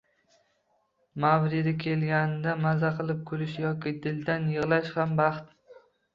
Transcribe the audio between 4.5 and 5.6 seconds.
yig‘lash ham baxt.